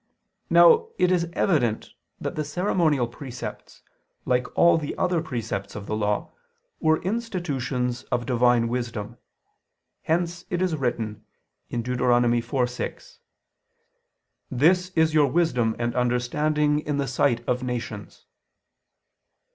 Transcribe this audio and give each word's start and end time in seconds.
Now 0.49 0.87
it 0.97 1.11
is 1.11 1.29
evident 1.33 1.93
that 2.19 2.33
the 2.33 2.43
ceremonial 2.43 3.07
precepts, 3.07 3.83
like 4.25 4.47
all 4.57 4.79
the 4.79 4.97
other 4.97 5.21
precepts 5.21 5.75
of 5.75 5.85
the 5.85 5.95
Law, 5.95 6.31
were 6.79 7.03
institutions 7.03 8.01
of 8.05 8.25
Divine 8.25 8.67
wisdom: 8.67 9.19
hence 10.01 10.43
it 10.49 10.59
is 10.59 10.75
written 10.75 11.23
(Deut. 11.69 11.99
4:6): 11.99 13.19
"This 14.49 14.89
is 14.95 15.13
your 15.13 15.27
wisdom 15.27 15.75
and 15.77 15.93
understanding 15.93 16.79
in 16.79 16.97
the 16.97 17.07
sight 17.07 17.47
of 17.47 17.61
nations." 17.61 18.25